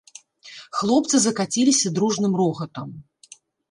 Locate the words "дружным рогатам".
2.01-3.01